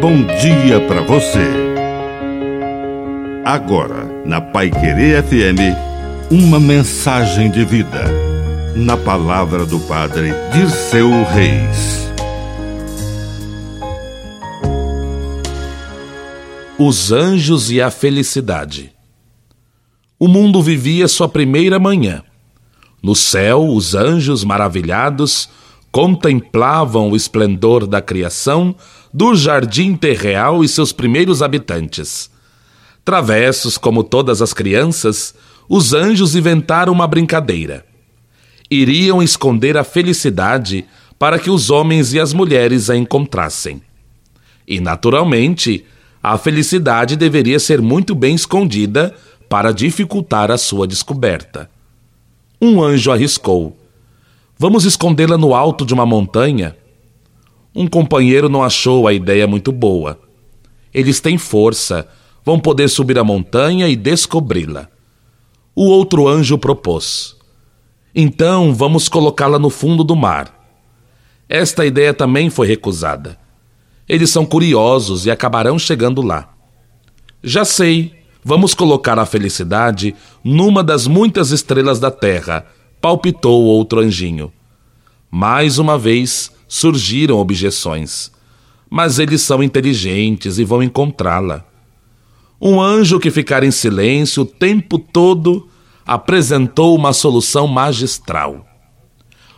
[0.00, 1.46] bom dia para você.
[3.44, 5.76] Agora, na Pai Querer FM,
[6.30, 8.06] uma mensagem de vida.
[8.74, 12.10] Na palavra do Padre Dirceu Reis.
[16.78, 18.92] Os anjos e a felicidade.
[20.18, 22.22] O mundo vivia sua primeira manhã.
[23.02, 25.50] No céu, os anjos maravilhados
[25.92, 28.74] contemplavam o esplendor da criação
[29.12, 32.30] do jardim terreal e seus primeiros habitantes.
[33.04, 35.34] Travessos como todas as crianças,
[35.68, 37.84] os anjos inventaram uma brincadeira.
[38.70, 40.84] Iriam esconder a felicidade
[41.18, 43.82] para que os homens e as mulheres a encontrassem.
[44.66, 45.84] E, naturalmente,
[46.22, 49.14] a felicidade deveria ser muito bem escondida
[49.48, 51.68] para dificultar a sua descoberta.
[52.60, 53.76] Um anjo arriscou:
[54.62, 56.76] Vamos escondê-la no alto de uma montanha?
[57.74, 60.20] Um companheiro não achou a ideia muito boa.
[60.92, 62.06] Eles têm força,
[62.44, 64.86] vão poder subir a montanha e descobri-la.
[65.74, 67.34] O outro anjo propôs:
[68.14, 70.54] Então vamos colocá-la no fundo do mar.
[71.48, 73.38] Esta ideia também foi recusada.
[74.06, 76.52] Eles são curiosos e acabarão chegando lá.
[77.42, 78.12] Já sei,
[78.44, 80.14] vamos colocar a felicidade
[80.44, 82.66] numa das muitas estrelas da terra,
[83.00, 84.52] palpitou outro anjinho.
[85.30, 88.30] Mais uma vez, surgiram objeções.
[88.88, 91.64] Mas eles são inteligentes e vão encontrá-la.
[92.60, 95.68] Um anjo que ficara em silêncio o tempo todo
[96.04, 98.66] apresentou uma solução magistral.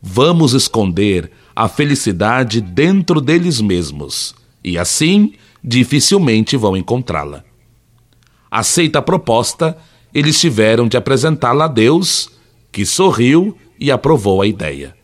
[0.00, 7.42] Vamos esconder a felicidade dentro deles mesmos, e assim dificilmente vão encontrá-la.
[8.50, 9.76] Aceita a proposta,
[10.12, 12.28] eles tiveram de apresentá-la a Deus,
[12.74, 14.96] que sorriu e aprovou a ideia.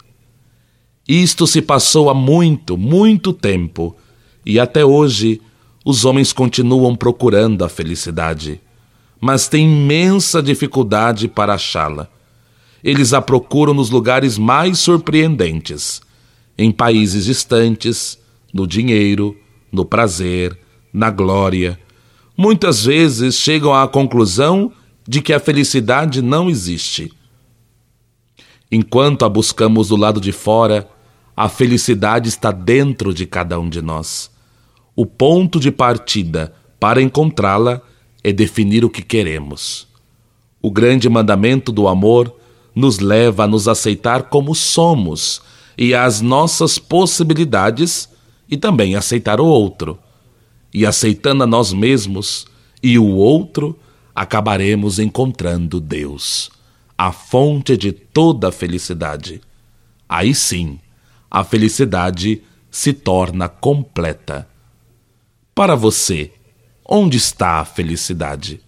[1.06, 3.96] Isto se passou há muito, muito tempo,
[4.44, 5.40] e até hoje
[5.84, 8.60] os homens continuam procurando a felicidade,
[9.20, 12.08] mas têm imensa dificuldade para achá-la.
[12.82, 16.02] Eles a procuram nos lugares mais surpreendentes,
[16.58, 18.18] em países distantes,
[18.52, 19.36] no dinheiro,
[19.70, 20.58] no prazer,
[20.92, 21.78] na glória.
[22.36, 24.72] Muitas vezes chegam à conclusão
[25.06, 27.12] de que a felicidade não existe.
[28.70, 30.88] Enquanto a buscamos do lado de fora,
[31.36, 34.30] a felicidade está dentro de cada um de nós.
[34.94, 37.80] O ponto de partida para encontrá-la
[38.22, 39.88] é definir o que queremos.
[40.62, 42.34] O grande mandamento do amor
[42.74, 45.42] nos leva a nos aceitar como somos
[45.76, 48.08] e às nossas possibilidades
[48.48, 49.98] e também aceitar o outro.
[50.72, 52.46] E aceitando a nós mesmos
[52.82, 53.78] e o outro,
[54.14, 56.50] acabaremos encontrando Deus,
[57.02, 59.40] a fonte de toda a felicidade.
[60.06, 60.78] Aí sim,
[61.30, 64.46] a felicidade se torna completa.
[65.54, 66.30] Para você,
[66.86, 68.60] onde está a felicidade?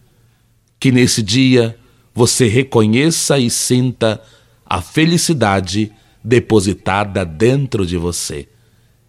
[0.80, 1.78] Que nesse dia
[2.14, 4.18] você reconheça e sinta
[4.64, 5.92] a felicidade
[6.24, 8.48] depositada dentro de você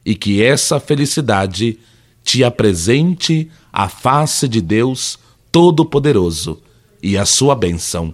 [0.06, 1.80] e que essa felicidade
[2.26, 5.18] te apresente a face de Deus
[5.50, 6.62] Todo-Poderoso
[7.02, 8.14] e a sua bênção,